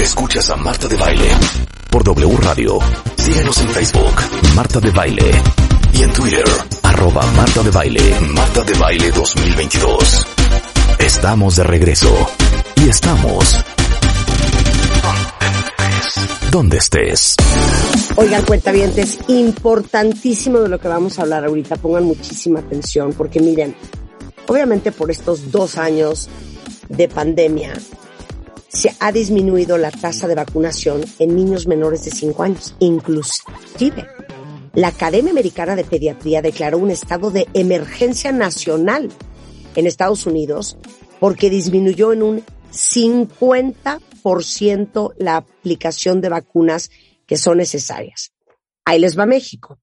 [0.00, 1.28] Escuchas a Marta de Baile
[1.90, 2.78] por W Radio.
[3.16, 4.14] Síguenos en Facebook,
[4.54, 5.30] Marta de Baile.
[5.92, 6.44] Y en Twitter,
[6.84, 8.00] arroba Marta de Baile,
[8.32, 10.26] Marta de Baile 2022.
[11.00, 12.28] Estamos de regreso.
[12.76, 13.64] Y estamos...
[16.52, 17.34] Donde estés.
[18.14, 21.74] Oigan, cuentavientes, importantísimo de lo que vamos a hablar ahorita.
[21.74, 23.74] Pongan muchísima atención porque miren,
[24.46, 26.28] obviamente por estos dos años
[26.88, 27.74] de pandemia,
[28.68, 32.74] se ha disminuido la tasa de vacunación en niños menores de 5 años.
[32.78, 34.06] Inclusive,
[34.74, 39.10] la Academia Americana de Pediatría declaró un estado de emergencia nacional
[39.74, 40.76] en Estados Unidos
[41.18, 46.90] porque disminuyó en un 50% la aplicación de vacunas
[47.26, 48.32] que son necesarias.
[48.84, 49.80] Ahí les va México.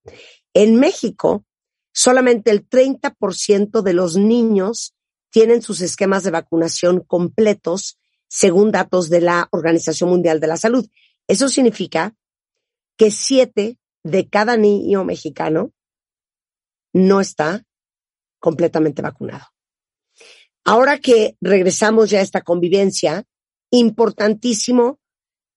[0.54, 1.44] En México,
[1.92, 4.94] solamente el 30% de los niños
[5.30, 8.00] tienen sus esquemas de vacunación completos
[8.36, 10.86] según datos de la Organización Mundial de la Salud.
[11.26, 12.14] Eso significa
[12.98, 15.72] que siete de cada niño mexicano
[16.92, 17.64] no está
[18.40, 19.46] completamente vacunado.
[20.66, 23.24] Ahora que regresamos ya a esta convivencia,
[23.72, 25.00] importantísimo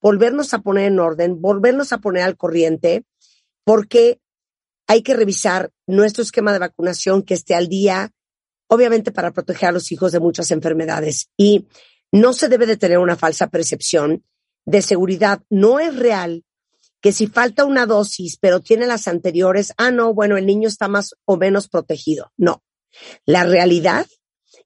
[0.00, 3.04] volvernos a poner en orden, volvernos a poner al corriente,
[3.64, 4.20] porque
[4.86, 8.12] hay que revisar nuestro esquema de vacunación que esté al día,
[8.68, 11.28] obviamente para proteger a los hijos de muchas enfermedades.
[11.36, 11.66] Y
[12.12, 14.24] no se debe de tener una falsa percepción
[14.64, 15.42] de seguridad.
[15.50, 16.44] No es real
[17.00, 20.88] que si falta una dosis, pero tiene las anteriores, ah, no, bueno, el niño está
[20.88, 22.32] más o menos protegido.
[22.36, 22.62] No.
[23.24, 24.06] La realidad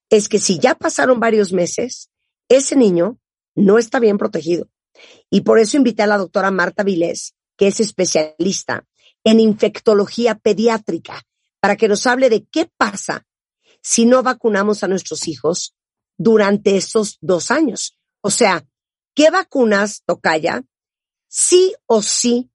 [0.09, 2.11] es que si ya pasaron varios meses,
[2.49, 3.19] ese niño
[3.55, 4.69] no está bien protegido.
[5.31, 8.87] Y por eso invité a la doctora Marta Vilés, que es especialista
[9.25, 11.23] en infectología pediátrica,
[11.61, 13.27] para que nos hable de qué pasa
[13.83, 15.75] si no vacunamos a nuestros hijos
[16.23, 17.99] durante esos dos años.
[18.23, 18.65] O sea,
[19.15, 20.63] ¿qué vacunas, Tocaya,
[21.29, 22.51] sí o sí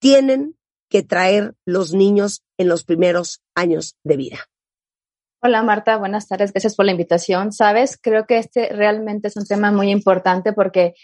[0.00, 0.56] tienen
[0.88, 4.38] que traer los niños en los primeros años de vida?
[5.40, 7.52] Hola Marta, buenas tardes, gracias por la invitación.
[7.52, 10.94] Sabes, creo que este realmente es un tema muy importante porque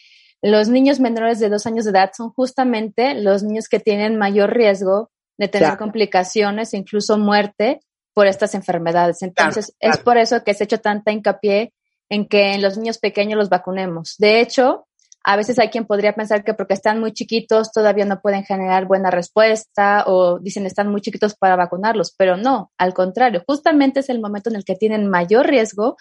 [0.42, 4.52] los niños menores de dos años de edad son justamente los niños que tienen mayor
[4.54, 7.80] riesgo de tener complicaciones, incluso muerte
[8.14, 9.22] por estas enfermedades.
[9.22, 11.72] Entonces, es por eso que se ha hecho tanta hincapié
[12.10, 14.16] en que en los niños pequeños los vacunemos.
[14.18, 14.86] De hecho,
[15.22, 18.86] a veces hay quien podría pensar que porque están muy chiquitos todavía no pueden generar
[18.86, 24.08] buena respuesta o dicen están muy chiquitos para vacunarlos, pero no, al contrario, justamente es
[24.08, 25.96] el momento en el que tienen mayor riesgo,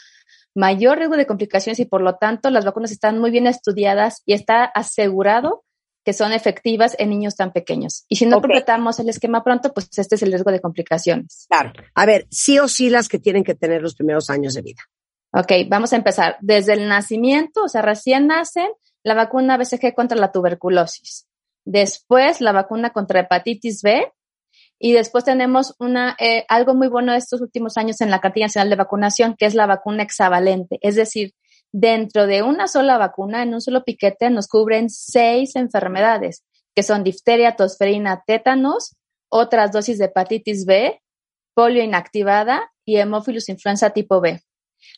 [0.55, 4.33] mayor riesgo de complicaciones y por lo tanto las vacunas están muy bien estudiadas y
[4.33, 5.63] está asegurado
[6.05, 8.05] que son efectivas en niños tan pequeños.
[8.07, 11.45] Y si no completamos el esquema pronto, pues este es el riesgo de complicaciones.
[11.49, 11.73] Claro.
[11.93, 14.81] A ver, sí o sí las que tienen que tener los primeros años de vida.
[15.31, 16.37] Ok, vamos a empezar.
[16.41, 18.69] Desde el nacimiento, o sea, recién nacen,
[19.03, 21.27] la vacuna BCG contra la tuberculosis.
[21.65, 24.11] Después, la vacuna contra hepatitis B.
[24.79, 28.45] Y después tenemos una, eh, algo muy bueno de estos últimos años en la Cartilla
[28.45, 30.79] Nacional de Vacunación, que es la vacuna hexavalente.
[30.81, 31.33] Es decir,
[31.71, 36.43] dentro de una sola vacuna, en un solo piquete, nos cubren seis enfermedades,
[36.75, 38.95] que son difteria, tosferina, tétanos,
[39.29, 41.01] otras dosis de hepatitis B,
[41.53, 44.41] polio inactivada y hemófilus influenza tipo B.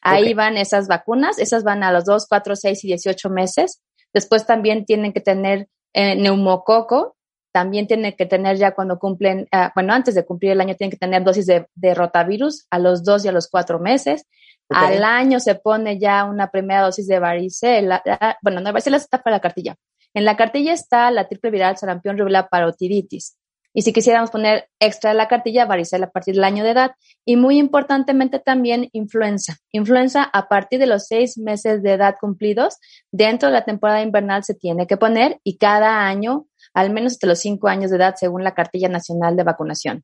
[0.02, 3.82] Ahí van esas vacunas, esas van a los 2, 4, 6 y 18 meses.
[4.14, 7.16] Después también tienen que tener eh, neumococo,
[7.52, 10.92] también tienen que tener ya cuando cumplen, ah, bueno, antes de cumplir el año tienen
[10.92, 14.26] que tener dosis de, rotavirus a los 2 y a los 4 meses.
[14.70, 18.02] Al año se pone ya una primera dosis de varicela.
[18.06, 19.76] Ah, bueno, no, varicela está para la cartilla.
[20.14, 23.38] En la cartilla está la triple viral, sarampión, rubella, parotiditis.
[23.74, 26.92] Y si quisiéramos poner extra de la cartilla, varicela a partir del año de edad.
[27.26, 29.58] Y muy importantemente también influenza.
[29.72, 32.78] Influenza a partir de los seis meses de edad cumplidos,
[33.12, 37.28] dentro de la temporada invernal se tiene que poner y cada año, al menos hasta
[37.28, 40.04] los cinco años de edad, según la cartilla nacional de vacunación.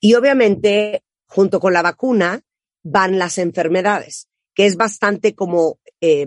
[0.00, 2.40] Y obviamente, junto con la vacuna,
[2.82, 6.26] van las enfermedades, que es bastante como eh,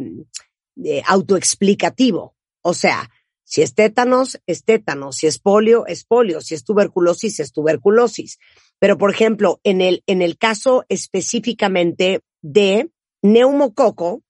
[0.84, 2.36] eh, autoexplicativo.
[2.62, 3.10] O sea,
[3.44, 5.18] si es tétanos, es tétanos.
[5.18, 6.42] Si es polio, es polio.
[6.42, 8.40] Si es tuberculosis, es tuberculosis.
[8.80, 12.90] Pero, por ejemplo, en el, en el caso específicamente de
[13.22, 14.24] neumococo,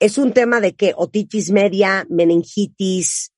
[0.00, 3.32] es un tema de que otitis media, meningitis.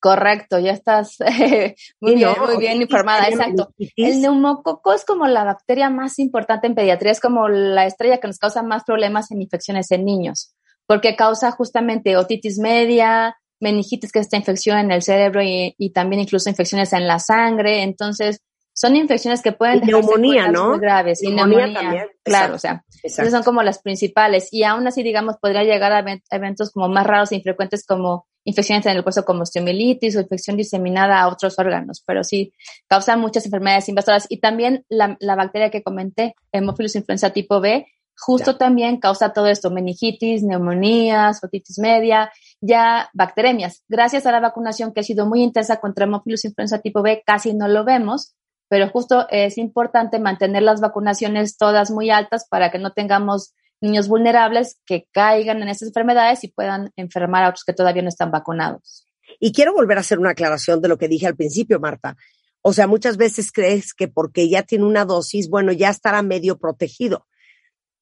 [0.00, 1.18] Correcto, ya estás
[2.00, 3.72] muy, bien, muy bien informada, exacto.
[3.96, 8.28] El neumococo es como la bacteria más importante en pediatría, es como la estrella que
[8.28, 10.54] nos causa más problemas en infecciones en niños,
[10.86, 15.90] porque causa justamente otitis media, meningitis, que es esta infección en el cerebro y, y
[15.90, 17.82] también incluso infecciones en la sangre.
[17.82, 18.40] Entonces,
[18.78, 20.68] son infecciones que pueden tener neumonía, ¿no?
[20.68, 21.20] muy graves.
[21.20, 22.06] Neumonía, y neumonía también.
[22.22, 24.52] Claro, o sea, esas son como las principales.
[24.52, 28.86] Y aún así, digamos, podría llegar a eventos como más raros e infrecuentes como infecciones
[28.86, 32.54] en el hueso como osteomielitis o infección diseminada a otros órganos, pero sí
[32.86, 34.26] causan muchas enfermedades invasoras.
[34.28, 37.84] Y también la, la bacteria que comenté, Hemophilus influenza tipo B,
[38.18, 43.84] justo también causa todo esto, meningitis, neumonías, otitis media, ya bacteremias.
[43.88, 47.54] Gracias a la vacunación que ha sido muy intensa contra Hemophilus influenza tipo B, casi
[47.54, 48.34] no lo vemos,
[48.68, 54.08] pero justo es importante mantener las vacunaciones todas muy altas para que no tengamos niños
[54.08, 58.30] vulnerables que caigan en esas enfermedades y puedan enfermar a otros que todavía no están
[58.30, 59.06] vacunados.
[59.38, 62.16] Y quiero volver a hacer una aclaración de lo que dije al principio, Marta.
[62.60, 66.58] O sea, muchas veces crees que porque ya tiene una dosis, bueno, ya estará medio
[66.58, 67.26] protegido.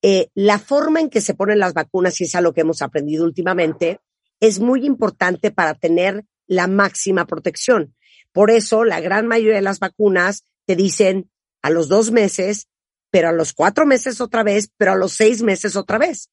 [0.08, 3.24] Eh, la forma en que se ponen las vacunas, y es algo que hemos aprendido
[3.24, 3.98] últimamente,
[4.38, 7.96] es muy importante para tener la máxima protección.
[8.30, 11.28] Por eso, la gran mayoría de las vacunas te dicen
[11.60, 12.68] a los dos meses,
[13.10, 16.30] pero a los cuatro meses otra vez, pero a los seis meses otra vez.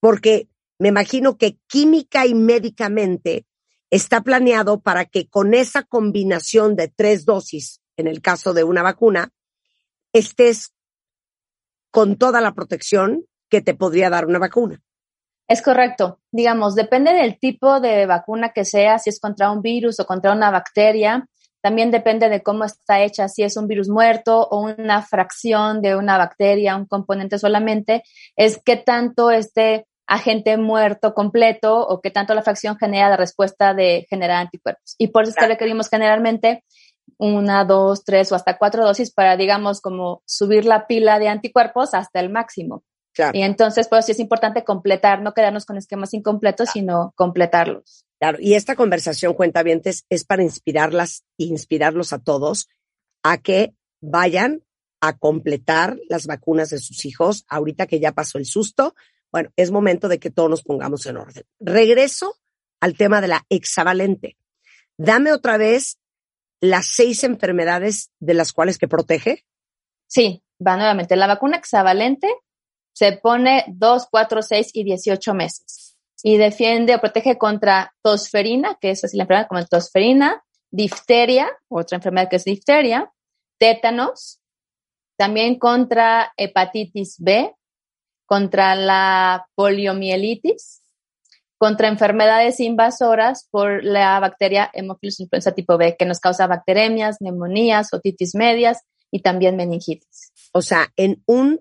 [0.00, 3.46] Porque me imagino que química y médicamente
[3.88, 8.82] está planeado para que con esa combinación de tres dosis, en el caso de una
[8.82, 9.30] vacuna,
[10.12, 10.73] estés
[11.94, 14.82] con toda la protección que te podría dar una vacuna.
[15.46, 16.18] Es correcto.
[16.32, 20.32] Digamos, depende del tipo de vacuna que sea, si es contra un virus o contra
[20.32, 21.28] una bacteria.
[21.62, 25.94] También depende de cómo está hecha, si es un virus muerto o una fracción de
[25.94, 28.02] una bacteria, un componente solamente,
[28.34, 33.72] es qué tanto este agente muerto completo o qué tanto la fracción genera la respuesta
[33.72, 34.96] de generar anticuerpos.
[34.98, 35.52] Y por eso claro.
[35.52, 36.64] requerimos generalmente
[37.18, 41.94] una, dos, tres o hasta cuatro dosis para, digamos, como subir la pila de anticuerpos
[41.94, 42.84] hasta el máximo.
[43.12, 43.38] Claro.
[43.38, 46.72] Y entonces, pues sí es importante completar, no quedarnos con esquemas incompletos, claro.
[46.72, 48.04] sino completarlos.
[48.18, 52.68] Claro, y esta conversación, cuentavientes, es para inspirarlas e inspirarlos a todos
[53.22, 54.64] a que vayan
[55.00, 57.44] a completar las vacunas de sus hijos.
[57.48, 58.94] Ahorita que ya pasó el susto,
[59.30, 61.44] bueno, es momento de que todos nos pongamos en orden.
[61.60, 62.36] Regreso
[62.80, 64.36] al tema de la hexavalente.
[64.96, 65.98] Dame otra vez
[66.64, 69.44] las seis enfermedades de las cuales que protege.
[70.06, 71.16] Sí, va nuevamente.
[71.16, 72.28] La vacuna hexavalente
[72.92, 78.90] se pone 2, 4, 6 y 18 meses y defiende o protege contra tosferina, que
[78.90, 83.12] es así la enfermedad como tosferina, difteria, otra enfermedad que es difteria,
[83.58, 84.40] tétanos,
[85.18, 87.54] también contra hepatitis B,
[88.24, 90.82] contra la poliomielitis,
[91.64, 97.94] contra enfermedades invasoras por la bacteria Hemophilus influenza tipo B, que nos causa bacteremias, neumonías,
[97.94, 100.30] otitis medias y también meningitis.
[100.52, 101.58] O sea, en un,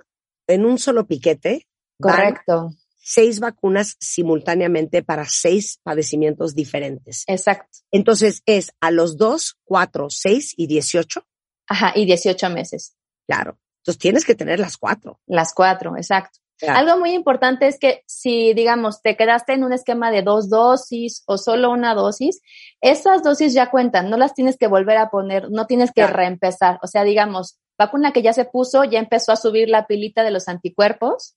[0.48, 1.70] en un solo piquete.
[2.02, 2.72] Correcto
[3.06, 7.24] seis vacunas simultáneamente para seis padecimientos diferentes.
[7.28, 7.80] Exacto.
[7.92, 11.26] Entonces es a los dos, cuatro, seis y dieciocho.
[11.68, 12.98] Ajá, y dieciocho meses.
[13.26, 13.58] Claro.
[13.78, 15.22] Entonces tienes que tener las cuatro.
[15.28, 16.40] Las cuatro, exacto.
[16.60, 16.80] Claro.
[16.80, 21.24] Algo muy importante es que si, digamos, te quedaste en un esquema de dos dosis
[21.26, 22.42] o solo una dosis,
[22.80, 26.16] esas dosis ya cuentan, no las tienes que volver a poner, no tienes que claro.
[26.16, 26.80] reempezar.
[26.82, 30.32] O sea, digamos, vacuna que ya se puso, ya empezó a subir la pilita de
[30.32, 31.36] los anticuerpos,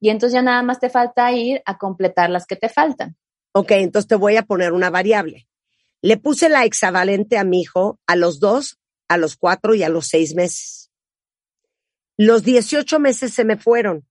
[0.00, 3.16] y entonces ya nada más te falta ir a completar las que te faltan.
[3.52, 5.48] Ok, entonces te voy a poner una variable.
[6.02, 9.88] Le puse la hexavalente a mi hijo a los dos, a los cuatro y a
[9.88, 10.90] los seis meses.
[12.18, 14.06] Los 18 meses se me fueron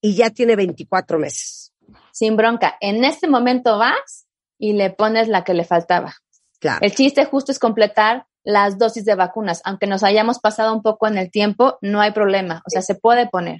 [0.00, 1.72] y ya tiene 24 meses.
[2.12, 2.76] Sin bronca.
[2.80, 4.26] En este momento vas
[4.58, 6.14] y le pones la que le faltaba.
[6.58, 6.80] Claro.
[6.82, 9.60] El chiste justo es completar las dosis de vacunas.
[9.64, 12.62] Aunque nos hayamos pasado un poco en el tiempo, no hay problema.
[12.66, 13.58] O sea, se puede poner.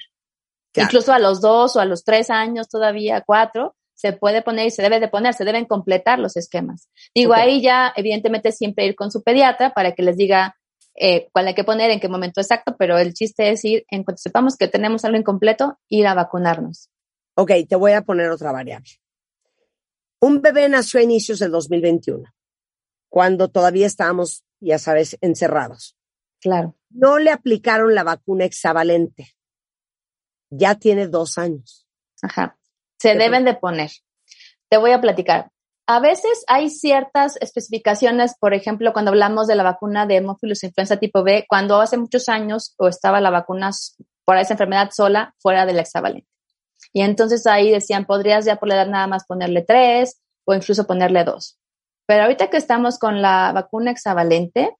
[0.73, 0.89] Claro.
[0.89, 4.71] Incluso a los dos o a los tres años todavía, cuatro, se puede poner y
[4.71, 6.89] se debe de poner, se deben completar los esquemas.
[7.15, 7.43] Digo, okay.
[7.43, 10.57] ahí ya evidentemente siempre ir con su pediatra para que les diga
[11.01, 14.05] eh, cuál hay que poner, en qué momento exacto, pero el chiste es ir, en
[14.05, 16.91] cuanto sepamos que tenemos algo incompleto, ir a vacunarnos.
[17.35, 18.91] Ok, te voy a poner otra variable.
[20.21, 22.25] Un bebé nació a inicios del 2021,
[23.09, 25.97] cuando todavía estábamos, ya sabes, encerrados.
[26.41, 26.77] Claro.
[26.91, 29.35] No le aplicaron la vacuna hexavalente
[30.51, 31.87] ya tiene dos años.
[32.23, 32.59] Ajá.
[32.99, 33.91] Se deben de poner.
[34.69, 35.51] Te voy a platicar.
[35.87, 40.99] A veces hay ciertas especificaciones, por ejemplo, cuando hablamos de la vacuna de hemófilos influenza
[40.99, 43.71] tipo B, cuando hace muchos años o estaba la vacuna
[44.25, 46.29] por esa enfermedad sola fuera del hexavalente.
[46.93, 50.87] Y entonces ahí decían, podrías ya por la edad nada más ponerle tres o incluso
[50.87, 51.59] ponerle dos.
[52.07, 54.77] Pero ahorita que estamos con la vacuna hexavalente,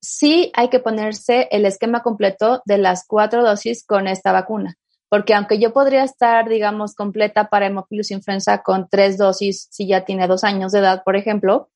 [0.00, 4.76] sí hay que ponerse el esquema completo de las cuatro dosis con esta vacuna.
[5.16, 10.04] Porque aunque yo podría estar, digamos, completa para hemofilus influenza con tres dosis, si ya
[10.04, 11.70] tiene dos años de edad, por ejemplo,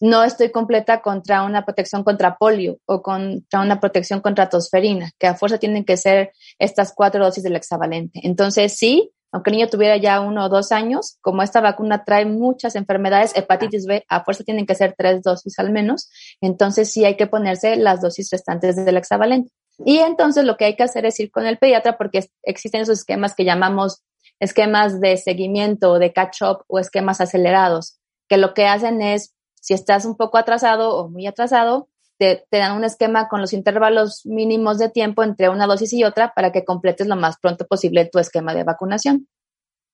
[0.00, 5.26] no estoy completa contra una protección contra polio o contra una protección contra tosferina, que
[5.26, 8.20] a fuerza tienen que ser estas cuatro dosis del hexavalente.
[8.22, 12.24] Entonces, sí, aunque el niño tuviera ya uno o dos años, como esta vacuna trae
[12.24, 16.08] muchas enfermedades, hepatitis B, a fuerza tienen que ser tres dosis al menos,
[16.40, 19.52] entonces sí hay que ponerse las dosis restantes del hexavalente.
[19.84, 23.00] Y entonces lo que hay que hacer es ir con el pediatra porque existen esos
[23.00, 24.02] esquemas que llamamos
[24.40, 30.04] esquemas de seguimiento, de catch-up o esquemas acelerados, que lo que hacen es, si estás
[30.04, 34.78] un poco atrasado o muy atrasado, te, te, dan un esquema con los intervalos mínimos
[34.78, 38.18] de tiempo entre una dosis y otra para que completes lo más pronto posible tu
[38.18, 39.28] esquema de vacunación.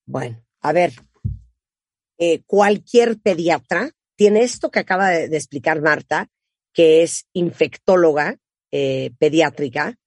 [0.05, 0.93] Bueno, a ver,
[2.17, 6.29] eh, cualquier pediatra tiene esto que acaba de, de explicar Marta,
[6.73, 8.37] que es infectóloga
[8.75, 9.99] eh, pediátrica,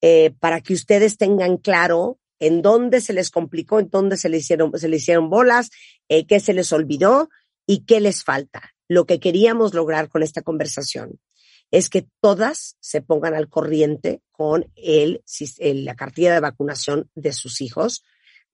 [0.00, 4.38] eh, para que ustedes tengan claro en dónde se les complicó, en dónde se le
[4.38, 5.70] hicieron, se le hicieron bolas,
[6.08, 7.28] eh, qué se les olvidó
[7.68, 8.74] y qué les falta.
[8.88, 11.20] Lo que queríamos lograr con esta conversación
[11.70, 15.22] es que todas se pongan al corriente con el,
[15.60, 18.02] la cartilla de vacunación de sus hijos,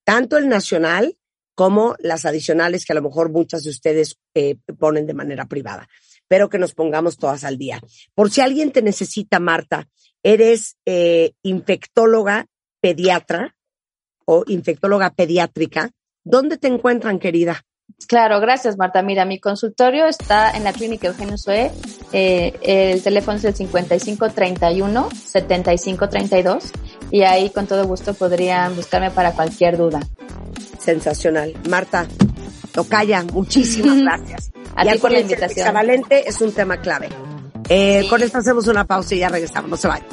[0.05, 1.17] tanto el nacional
[1.55, 4.19] como las adicionales que a lo mejor muchas de ustedes
[4.79, 5.89] ponen de manera privada.
[6.31, 7.81] Pero que nos pongamos todas al día.
[8.15, 9.89] Por si alguien te necesita, Marta,
[10.23, 12.47] eres eh, infectóloga
[12.81, 13.57] pediatra
[14.25, 15.91] o infectóloga pediátrica.
[16.23, 17.65] ¿Dónde te encuentran, querida?
[18.07, 19.03] Claro, gracias Marta.
[19.03, 21.73] Mira, mi consultorio está en la clínica Eugenio Sue.
[22.13, 26.73] Eh, el teléfono es el 5531 7532
[27.11, 30.01] y ahí con todo gusto podrían buscarme para cualquier duda.
[30.79, 31.55] Sensacional.
[31.69, 32.07] Marta,
[32.73, 34.51] Tocaya, muchísimas gracias.
[34.77, 35.73] A ti por la invitación.
[35.75, 37.09] Valente es un tema clave.
[37.69, 39.71] Eh, Con esto hacemos una pausa y ya regresamos.
[39.71, 40.07] No se vayan.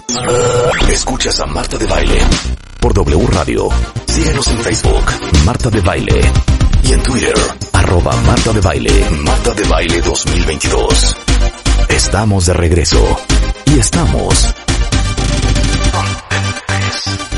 [0.89, 2.19] Escuchas a Marta de Baile
[2.79, 3.69] por W Radio.
[4.05, 5.03] Síguenos en Facebook,
[5.45, 6.21] Marta de Baile.
[6.83, 7.35] Y en Twitter,
[7.73, 11.15] arroba Marta de Baile, Marta de Baile 2022.
[11.89, 13.17] Estamos de regreso.
[13.65, 14.53] Y estamos...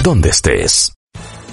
[0.03, 0.98] Donde estés.